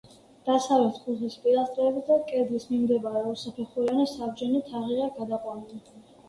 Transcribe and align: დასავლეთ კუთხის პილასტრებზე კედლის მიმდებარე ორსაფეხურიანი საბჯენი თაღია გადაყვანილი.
დასავლეთ 0.45 0.95
კუთხის 1.01 1.35
პილასტრებზე 1.43 2.17
კედლის 2.31 2.65
მიმდებარე 2.71 3.21
ორსაფეხურიანი 3.33 4.07
საბჯენი 4.15 4.63
თაღია 4.71 5.13
გადაყვანილი. 5.21 5.85